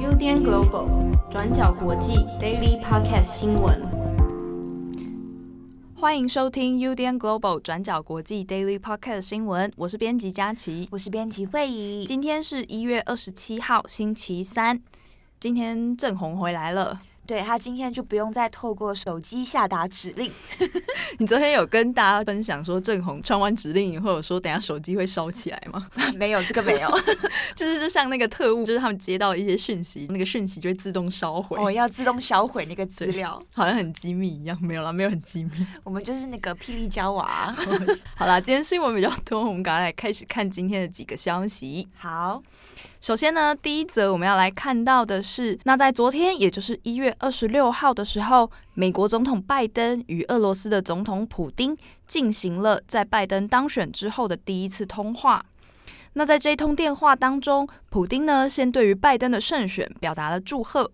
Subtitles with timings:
[0.00, 3.82] UDN Global 转角国际 Daily Podcast 新闻，
[5.94, 9.70] 欢迎收听 UDN Global 转角国际 Daily Podcast 新闻。
[9.76, 12.06] 我是编辑佳琪，我是编辑慧仪。
[12.06, 14.80] 今天是一月二十七号，星期三。
[15.38, 16.98] 今天郑红回来了。
[17.26, 20.30] 对，他今天就不用再透过手机下达指令。
[21.18, 25.88] 你昨天有跟大家分享说郑红传完指令以后，有说等下手机会烧起来吗？
[26.16, 26.88] 没有，这个没有，
[27.56, 31.58] 就是就像那个特务，就是他们接到一些讯息，那个讯息就会自动烧毁。
[31.60, 34.56] 哦，要自动销毁那个资料，好像很机密一样。
[34.62, 35.66] 没有啦，没有很机密。
[35.82, 37.52] 我们就是那个霹雳娇娃。
[38.14, 41.88] 好啦，今天新闻比较多，我们赶快来开始看今天的几个消息。
[41.96, 42.42] 好。
[43.06, 51.78] 首先呢，第一则我们要来看到的是，那在昨天，也就是一月二十六号的时候，美国总统拜登与俄罗斯的总统普京
[52.08, 55.46] 进行了在拜登当选之后的第一次通话。
[56.14, 60.90] 那在这通电话当中，普京呢先对于拜登的胜选表达了祝贺。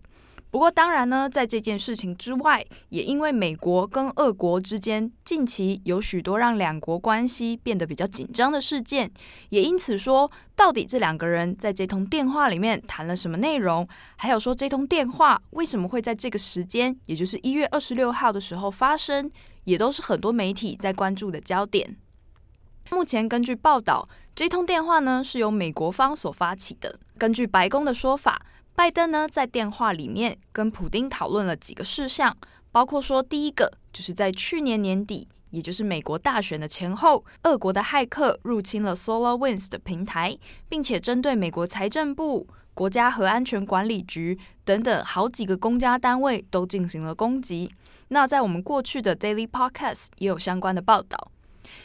[0.53, 9.11] 不过，当然呢，在这件事情之外，也因为美国跟俄国之间近期有许多让两国关系变得比较紧张的事件，
[9.49, 13.83] 也因此说，到底这两个人在这通电话里面谈了什么内容，
[14.15, 19.31] 还有说这通电话为什么会在这个时间，也就是一月二十六号的时候发生，
[19.63, 21.97] 也都是很多媒体在关注的焦点。
[22.91, 26.99] 目前根据报道，这通电话呢是由美国方所发起的。
[27.17, 28.39] 根据白宫的说法。
[28.75, 32.35] 拜登呢，在电话里面跟普丁讨论了几个事项，
[32.71, 40.35] 包括说，第一个就是在去年年底，也就是美国大选的前后，俄国的骇客入侵了 SolarWinds 的平台，
[40.67, 47.71] 并且针对美国财政部、国家核安全管理局等等好几个公家单位都进行了攻击。
[48.07, 51.31] 那在我们过去的 Daily Podcast 也有相关的报道。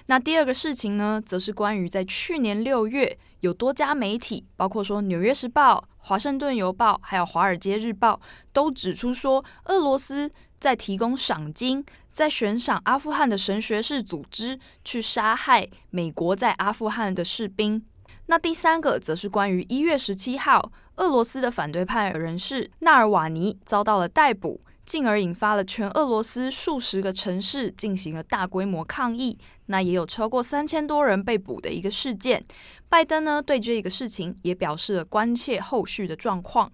[0.06, 5.78] 那第二个事情呢，则是关于在去年六月，有多家媒体，包括说《纽约时报》。
[6.00, 8.18] 华盛顿邮报还有华尔街日报
[8.52, 17.84] 都指出说，俄罗斯在提供赏金，在悬赏阿富汗的神学士组织去杀害美国在阿富汗的士兵。
[18.26, 24.60] 那第三个则是关于一月十七号，俄罗斯的反对派人士纳尔瓦尼遭到了逮捕。
[24.88, 32.42] 进而引发了全俄罗斯数十个城市进行了大规模抗议，那也有超过三千多人被捕的一个事件。
[32.88, 36.72] 拜登呢，对这个事情也表示了关切后续的状况。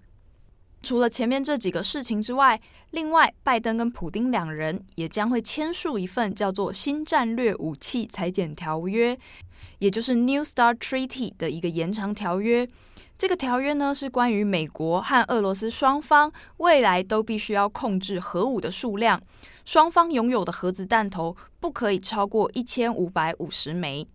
[0.81, 2.61] 除了前面这几个事情之外，
[2.91, 9.13] 另外拜登跟普丁两人也将会签署一份叫做《新战略武器裁减条约》，
[9.79, 12.65] 也就是 New START Treaty 的一个延长条约。
[13.17, 19.21] 这个条约呢，是关于美国和俄罗斯双方未来都必须要控制核武的数量，
[19.63, 24.05] 双方拥有的核子弹头不可以超过一千五百五十枚。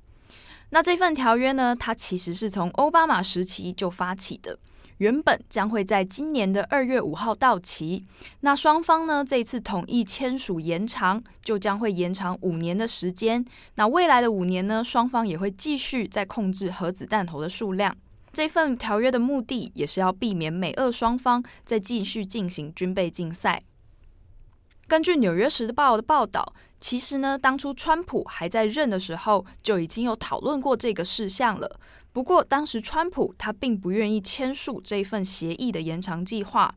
[0.69, 4.59] 那这份条约呢，它其实是从奥巴马时期就发起的，
[4.99, 8.05] 原本将会在今年的二月五号到期。
[8.41, 13.43] 那双方呢，这次同意签署延长，就将会延长五年的时间。
[13.77, 17.97] 那未来的五年呢，双方也会继续在控制核子弹头的数量。
[18.33, 23.63] 这份条约的目的也是要避免美俄双方再继续进行军备竞赛。
[24.87, 31.79] 根据《纽约时报》的报道，其实呢，当初川普还在任的时候就已经有讨论过这个事项了。
[32.13, 36.69] 不过当时川普他并不愿意签署这份协议的延长计划，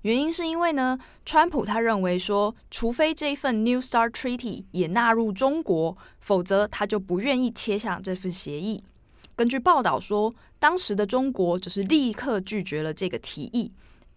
[0.00, 8.82] 原因是因为呢，川普他认为说，除非这份 New START Treaty 也纳入中国，否则他就不愿意签下这份协议。
[9.38, 13.70] 根据报道说，当时的中国就是立刻拒绝了这个提议，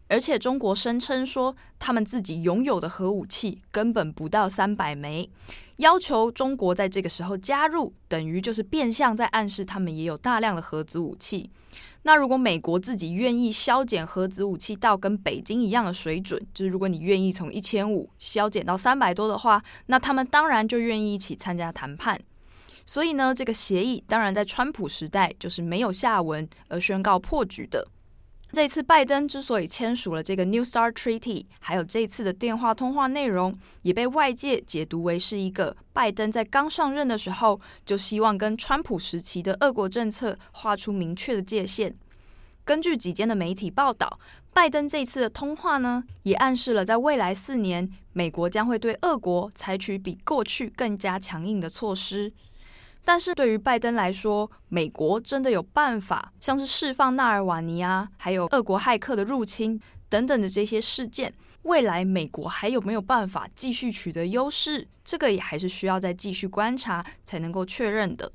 [0.07, 5.29] 而且中国声称说，他们自己拥有的核武器根本不到三百枚，
[5.75, 11.51] 要求中国在这个时候加入，等于就是变相在暗示他们也有大量的核子武器。
[12.01, 22.19] 那如果美国自己愿意削减核子武器到跟北京一样的水准，就是如果你愿意从一千五削减到三百多的话，那他们当然就愿意一起参加谈判。
[22.91, 27.87] 所以呢，这个协议当然在川普时代就是没有下文而宣告破局的。
[28.51, 41.95] 这次拜登之所以签署了这个 New START Treaty，还有这次的电话通话内容，也被外界解读为是一个拜登在刚上任的时候就希望跟川普时期的俄国政策划出明确的界限。
[42.65, 44.19] 根据几间的媒体报道，
[44.53, 52.33] 拜登这次的通话呢，也暗示了在未来四年，美国将会对俄国采取比过去更加强硬的措施。
[53.03, 61.33] 但是对于拜登来说，美国真的有办法，像是释放纳尔瓦尼啊，还有俄国骇客的入侵等等的这些事件，
[61.63, 64.87] 未来美国还有没有办法继续取得优势？
[65.03, 68.31] 这个也还是需要再继续观察才能够确认的。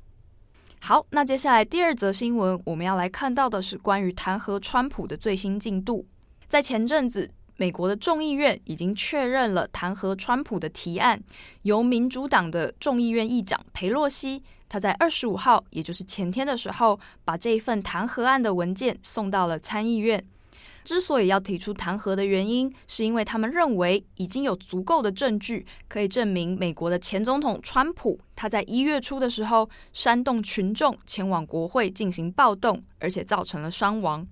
[0.79, 6.05] 好，那接下来第二则新闻，我们要来看到的是关于弹劾川普的最新进度。
[6.47, 11.19] 在前阵子，美国的众议院已经确认了弹劾川普的提案，
[11.63, 20.23] 由民主党的众议院议长佩洛西，他在二十五号，也就是前天的时候，把这一份弹劾案的文件送到了参议院。
[20.83, 34.25] 之所以要提出弹劾的原因，是因为他们认为已经有足够的证据可以证明美国的前总统川普他在一月初的时候煽动群众前往国会进行暴动，而且造成了伤亡。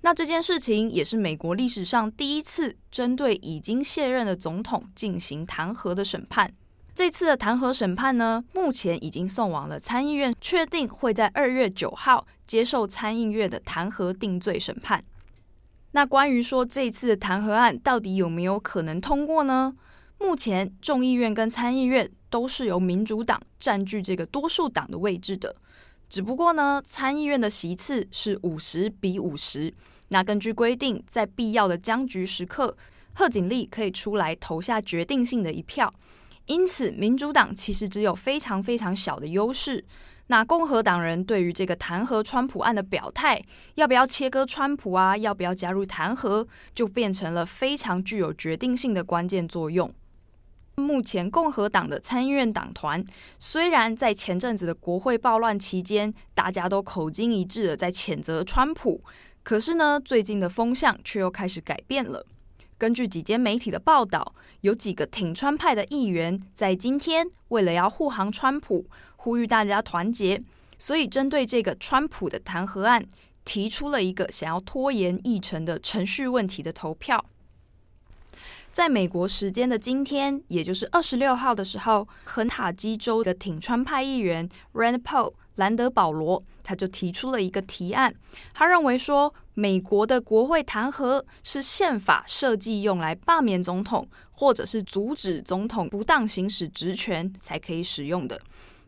[0.00, 6.52] 那这件事情也是美国历史上第一次针对已经卸任的总统进行弹劾的审判。
[6.96, 15.04] 这次的弹劾审判呢，目前已经送往了参议院，确定会在二月九号接受参议院的弹劾定罪审判。
[15.90, 19.76] 那关于说这次的弹劾案到底有没有可能通过呢？
[20.18, 25.54] 目前众议院跟参议院都是由民主党占据这个多数党的位置的，
[26.08, 29.70] 只不过呢，参议院的席次是五十比五十。
[30.08, 32.74] 那根据规定，在必要的僵局时刻，
[33.12, 35.92] 贺锦丽可以出来投下决定性的一票，
[36.46, 39.84] 因此民主党其实只有非常非常小的优势。
[40.28, 43.40] 那共和党人对于这个弹劾川普案的表态，
[43.76, 45.16] 要不要切割川普啊？
[45.16, 46.44] 要不要加入弹劾，
[46.74, 49.88] 就变成了非常具有决定性的关键作用。
[50.74, 53.02] 目前共和党的参议院党团
[53.38, 59.02] 虽然在前阵子的国会暴乱期间，大家都口径一致的在谴责川普，
[59.44, 62.26] 可是呢，最近的风向却又开始改变了。
[62.78, 68.86] 根据几间媒体的报道，有几个挺川派的议员在今天为了要护航川普。
[69.18, 70.40] 呼吁大家团结，
[70.78, 73.04] 所以针对这个川普的弹劾案，
[73.44, 77.24] 提出了一个想要拖延议程的程序问题的投票。
[78.76, 88.14] 在美国时间的今天，也就是二十六号的时候，肯塔基州的挺川派议员 Rand Paul 兰德保罗，他就提出了一个提案，
[88.52, 98.38] 他认为说，美国的国会弹劾是宪法设计用来罢免总统，或者是阻止总统不当行使职权才可以使用的。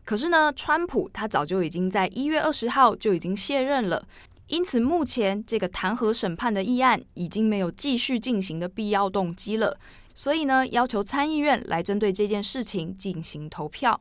[0.05, 4.03] 可是呢，川普他早就已经在一月二十号就已经卸任了，
[4.49, 9.77] 因此目前这个弹劾审判的议案已经没有继续进行的必要动机了。
[10.15, 13.97] 所以呢，要求参议院来针对这件事情进行投票。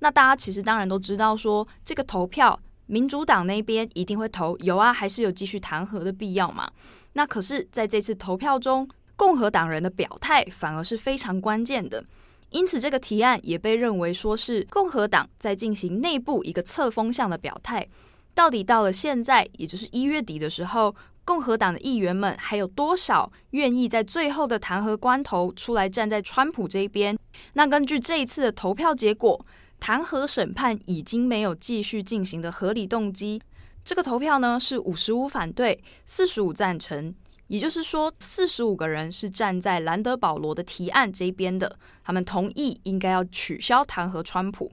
[0.00, 6.68] 那大家其实当然都知道说，这个投票，民主党那边一定会投有啊，还是有继续弹劾的必要嘛？
[7.14, 12.04] 那可是在这次投票中，共和党人的表态反而是非常关键的。
[12.50, 17.86] 因此，这个提案也被认为说是共和党在进行内部一个测风向的表态。
[18.36, 20.94] 到底到了现在，也就是一月底的时候，
[21.24, 27.18] 共和党的议员们还有多少愿意在最后的弹劾关头出来站在川普这一边？
[27.54, 29.42] 那根据这一次的投票结果，
[29.80, 33.40] 弹劾审判已经没有继续进行的合理动机。
[33.82, 37.14] 这个投票呢是五十五反对，四十五赞成。
[37.46, 44.70] 也就是说，四十五个人是站在兰德保罗的提案这边的，他们同意应该要取消弹劾川普。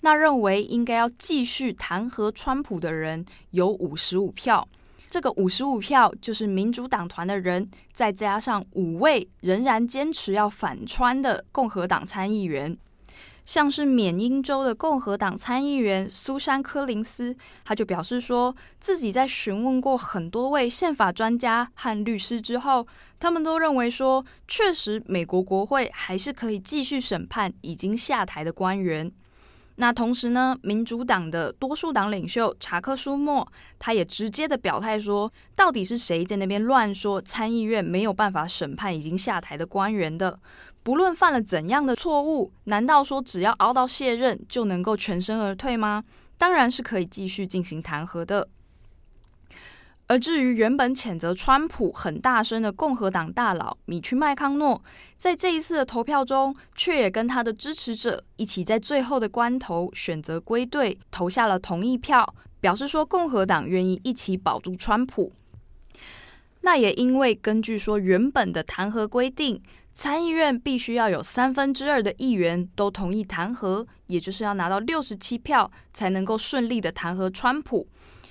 [0.00, 4.68] 那认为应该要继续弹劾川普的人有五十五票，
[5.10, 12.76] 这个五十五票就是民主党团的人，再加上五位仍然坚持要反川的共和党参议员。
[13.44, 22.84] 像是缅因州的共和党参议员苏珊·柯林斯，他就表示说，自己在询问过很多位宪法专家和律师之后，
[23.20, 29.12] 他们都认为说，确实美国国会还是可以继续审判已经下台的官员。
[29.76, 33.46] 那同时呢，民主党的多数党领袖查克·舒默，
[33.78, 40.38] 他也直接的表态说，到底是谁在那边乱说参议院没有办法审判已经下台的官员的？
[40.82, 46.02] 不论犯了怎样的错误，难道说只要熬到卸任就能够全身而退吗？
[46.38, 48.48] 当然是可以继续进行弹劾的。
[50.08, 54.80] 而至于原本谴责川普很大声的共和党大佬米区麦康诺，
[55.16, 65.32] 在这一次的投票中，却也跟他的支持者一起在最后的关头选择归队，投下了同意票，表示说共和党愿意一起保住川普。
[66.60, 69.60] 那也因为根据说原本的弹劾规定，
[69.92, 77.88] 参议院必须要有三分之二的议员都同意弹劾，也就是要拿到六十七票才能够顺利的弹劾川普。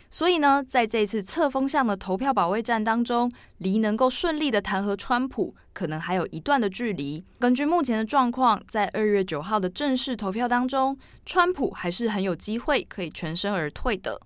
[0.10, 7.24] 所以呢，在这次测风向的投票保卫战当中，离能够顺利的弹劾川普，可能还有一段的距离。
[7.38, 14.22] 根据目前的状况，在二月九号的正式投票当中，川普还是很有机会可以全身而退的。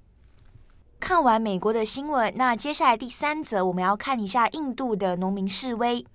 [0.99, 6.05] 看完美国的新闻，那接下来第三则，我们要看一下印度的农民示威。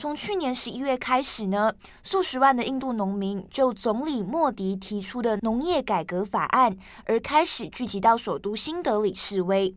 [0.00, 9.76] 从去年十一月开始呢，数十万的印度农民就总理莫迪提出的农业改革法案而开始聚集到首都新德里示威。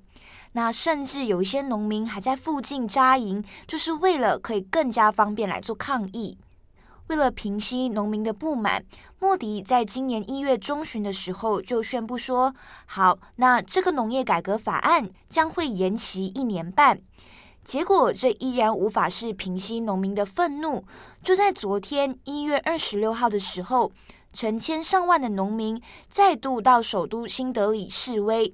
[0.54, 6.38] 那甚至有一些农民还在附近扎营，就是为了可以更加方便来做抗议。
[7.08, 8.86] 为了平息农民的不满，
[9.20, 12.56] 莫迪在今年一月中旬的时候就宣布说
[12.88, 17.02] ：“好，那这个农业改革法案将会延期一年半。”
[17.64, 20.84] 结果，这依然无法是平息农民的愤怒。
[21.24, 23.92] 就在昨天一月二十六号的时候，
[24.34, 28.54] 成千上万的农民再度到首都新德里示威，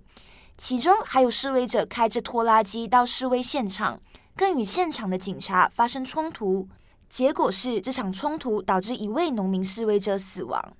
[0.58, 4.00] 其中还有示威者开着拖拉机到示威现场，
[4.36, 6.68] 更与现场的警察发生冲突。
[7.10, 10.74] 结果是，这场冲突导致一位农民示威者死亡。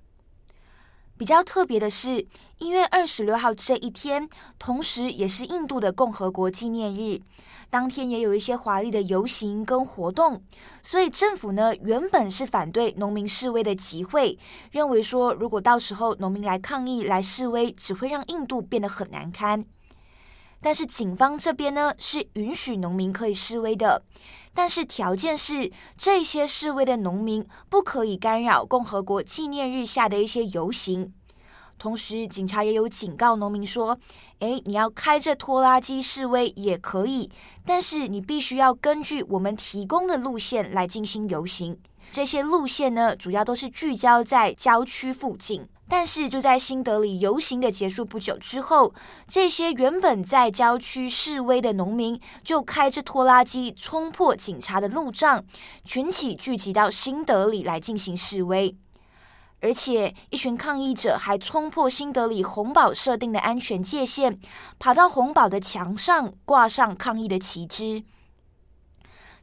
[1.20, 2.26] 比较特别的是，
[2.60, 4.26] 一月二十六号这一天，
[4.58, 7.20] 同时也是印度的共和国纪念日。
[7.68, 10.42] 当天也有一些华丽的游行跟活动，
[10.80, 14.38] 所以政府呢原本是反对农民示威的集会，
[14.70, 19.66] 认为说如果到时候农民来抗议、来示威，只会让印度变得很难堪。
[20.60, 24.02] 但是警方这边呢是允许农民可以示威的。
[24.52, 31.14] 但是条件是，这些示威的农民不可以干扰共和国纪念日下的一些游行。
[31.78, 33.98] 同时，警察也有警告农民说
[34.40, 37.30] ：“诶，你要开着拖拉机示威也可以，
[37.64, 41.78] 但是你必须要根据我们提供的路线来进行游行。
[42.10, 48.94] 这些路线呢，主要都是聚焦在郊区附近。”但是就在新德里游行的结束不久之后，
[49.26, 55.44] 这些原本在郊区示威的农民就开着拖拉机冲破警察的路障，
[55.84, 58.76] 群起聚集到新德里来进行示威。
[59.62, 64.38] 而且一群抗议者还冲破新德里红堡设定的安全界限，
[64.78, 68.04] 爬到红堡的墙上挂上抗议的旗帜。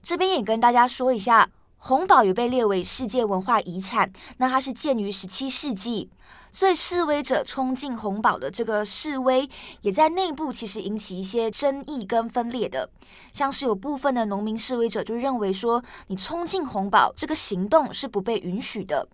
[0.01, 1.50] 这边也跟大家说一下。
[1.80, 6.10] 红堡也被列为世界文化遗产，那它是建于十七世纪，
[6.52, 9.48] 所以示威者冲进红堡的这个示威，
[9.82, 12.90] 也在内部其实引起一些争议跟分裂的。
[13.32, 19.08] 像是有部分的农民示威者就认为说，你冲进红堡这个行动是不被允许的，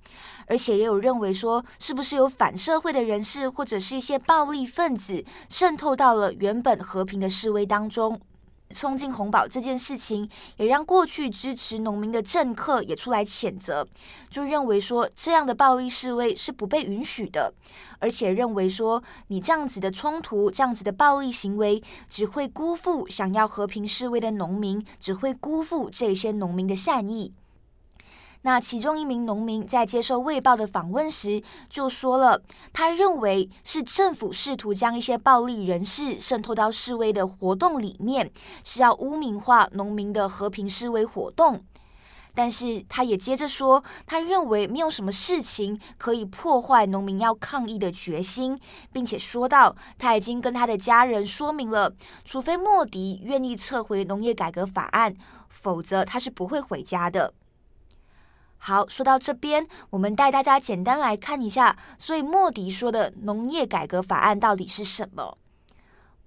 [0.48, 8.20] 而且也有认为说，是不是有反社会的人士或者是一些暴力分子渗透到了原本和平的示威当中。
[8.74, 10.28] 冲进红堡这件事情，
[10.58, 13.88] 也让过去支持农民的政客也出来谴责，
[14.30, 17.54] 就认为说这样的暴力示威是不被允许的，
[18.00, 27.34] 而且认为说你这样子的冲突、这样子的暴力行为，只会辜负想要和平示威的农民，只会辜负这些农民的善意。
[28.46, 32.42] 那其中一名农民在接受《卫报》的访问时就说了，
[32.74, 38.30] 他认为是政府试图将一些暴力人士渗透到示威的活动里面，
[38.66, 41.64] 是要污名化农民的和平示威活动。
[42.36, 48.60] 但是他也接着说，他认为没有什么事情可以破坏农民要抗议的决心，
[48.92, 51.94] 并且说道，他已经跟他的家人说明了，
[52.26, 55.16] 除非莫迪愿意撤回农业改革法案，
[55.48, 57.34] 否则他是不会回家的。
[58.66, 65.38] 好，说到这边，我们带大家简单来看一下，所以莫迪说的农业改革法案到底是什么？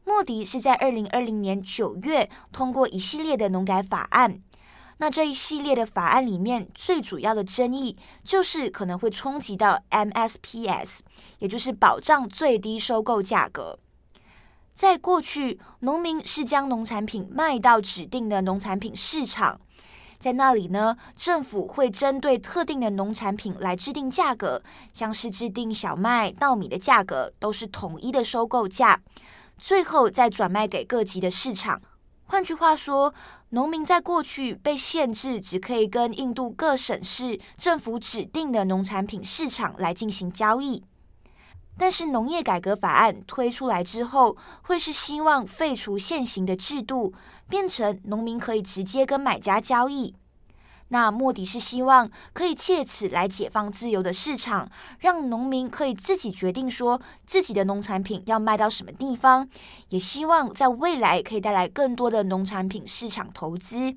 [0.05, 4.43] 莫迪是在二零二零年九月通过一系列的农改法案，
[4.99, 10.99] 那这一系列的法案里面最主要的争议就是可能会冲击到 MSPS，
[11.38, 13.78] 也就是保障最低收购价格。
[14.75, 19.59] 在过去，农民是将农产品卖到指定的农产品市场。
[20.26, 24.61] 在那里呢，政府会针对特定的农产品来制定价格，
[24.92, 29.00] 像是制定小麦、稻米的价格都是统一的收购价，
[29.56, 31.80] 最后再转卖给各级的市场。
[32.25, 33.14] 换句话说，
[33.50, 40.83] 农民在过去被限制，只可以跟印度各省市政府指定的农产品市场来进行交易。
[41.78, 47.12] 但是农业改革法案推出来之后，会是希望废除现行的制度，
[47.49, 50.14] 变成农民可以直接跟买家交易。
[50.88, 59.49] 那莫迪是希望可以借此来解放自由的市场，让农民可以自己决定说自己的农产品要卖到什么地方，
[59.88, 63.97] 也希望在未来可以带来更多的农产品市场投资。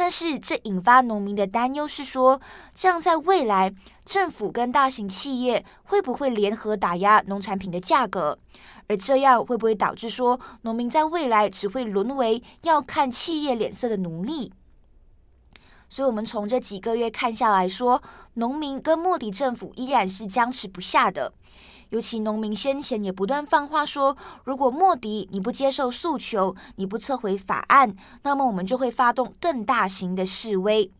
[0.00, 2.40] 但是，这引发农民的担忧是说，
[2.74, 3.70] 这样在未来，
[4.02, 8.38] 政府跟大型企业会不会联合打压农产品的价格？
[8.88, 14.50] 而这样会不会导致说，农民在未来只会沦为要看企业脸色的奴隶？
[15.90, 18.02] 所以，我们从这几个月看下来说，
[18.34, 21.34] 农民跟莫迪政府依然是僵持不下的。
[21.90, 30.90] 尤其农民先前也不断放话说，如果莫迪你不接受诉求，你不撤回法案，那么我们就会发动更大型的示威。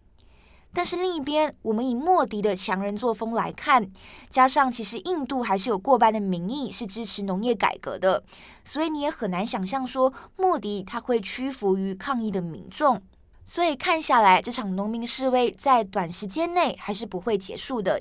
[0.73, 3.91] 但是另一边，我们以莫迪的强人作风来看，
[4.29, 8.23] 加上其实印度还是有过半的民意是支持农业改革的，
[8.65, 13.03] 所以你也很难想象说莫迪他会屈服于抗议的民众。
[13.45, 18.01] 所以看下来，这场农民示威在短时间内还是不会结束的。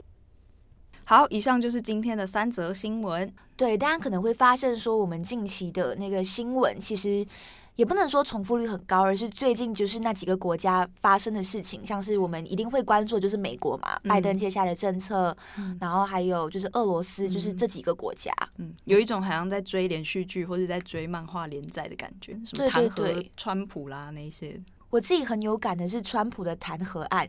[1.09, 3.33] 好，以上就是今天的三则新闻。
[3.57, 7.25] 对，大家可能会发现说，我们近期的那个新闻其实。
[7.75, 24.61] 也不能说重复率很高，而是最近就是那几个国家发生的事情，像是我们一定会关注，就是美国嘛，嗯、拜登接下来的政策，嗯、然后还有就是俄罗斯，就是这几个国家，嗯，有一种好像在追连续剧或者在追漫画连载的感觉，什么弹劾川普啦那些。
[24.89, 27.27] 我自己很有感的是川普的弹劾案，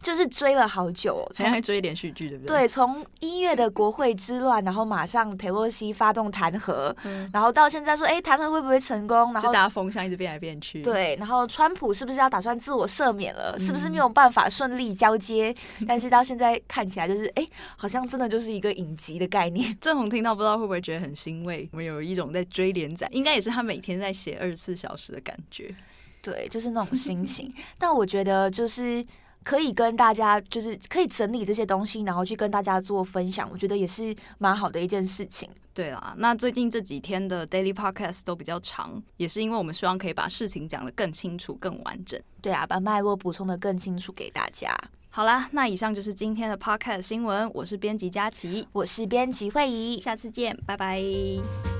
[0.00, 2.58] 就是追了好久， 现在还追连续剧对不对？
[2.60, 9.32] 对，从一月的国会之乱，然后马上裴洛西发动弹劾，嗯、然后到现在说，哎，弹劾会不会成功？
[9.32, 10.82] 然后大家风向一直变来变去。
[10.82, 13.54] 对，然后川普是不是要打算自我赦免了？
[13.56, 15.54] 嗯、是不是没有办法顺利交接？
[15.88, 19.76] 但是到现在看起来就是，哎，好像真的就是一个影集的概念。
[19.80, 21.68] 正红听到不知道会不会觉得很欣慰？
[21.72, 25.74] 我们有一种在追连载，应该也是他每天在写二十四小时的感觉。
[26.22, 27.52] 对，就是那种心情。
[27.78, 29.04] 但我觉得就是
[29.42, 33.48] 可以跟大家，就是可以整理这些东西，然后去跟大家做分享。
[33.50, 35.48] 我觉得也是蛮好的一件事情。
[35.72, 42.20] 对啦，那最近这几天的 Daily Podcast 都比较长，也是因为我们希望可以把事情讲得更清楚、更完整。
[42.42, 44.76] 对啊，把脉络补充得更清楚给大家。
[45.08, 47.50] 好啦，那以上就是今天的 Podcast 新闻。
[47.54, 51.79] 我是编辑佳琪，我是编辑慧仪，下次见，拜拜。